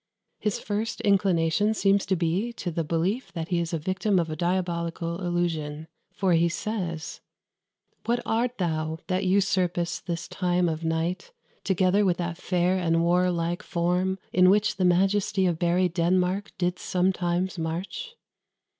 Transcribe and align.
His 0.39 0.57
first 0.57 0.99
inclination 1.01 1.75
seems 1.75 2.07
to 2.07 2.15
be 2.15 2.51
to 2.53 2.71
the 2.71 2.83
belief 2.83 3.31
that 3.33 3.49
he 3.49 3.59
is 3.59 3.69
the 3.69 3.77
victim 3.77 4.17
of 4.17 4.31
a 4.31 4.35
diabolical 4.35 5.21
illusion; 5.21 5.87
for 6.11 6.33
he 6.33 6.49
says 6.49 7.21
"What 8.07 8.19
art 8.25 8.57
thou, 8.57 8.97
that 9.05 9.25
usurp'st 9.25 10.05
this 10.07 10.27
time 10.27 10.67
of 10.67 10.83
night, 10.83 11.31
Together 11.63 12.03
with 12.03 12.17
that 12.17 12.37
fair 12.39 12.77
and 12.79 13.03
warlike 13.03 13.61
form 13.61 14.17
In 14.33 14.49
which 14.49 14.77
the 14.77 14.85
majesty 14.85 15.45
of 15.45 15.59
buried 15.59 15.93
Denmark 15.93 16.53
Did 16.57 16.79
sometimes 16.79 17.59
march?" 17.59 18.15